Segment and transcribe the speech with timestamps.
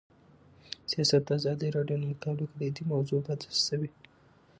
[0.91, 3.91] سیاست د ازادي راډیو د مقالو کلیدي موضوع پاتې شوی.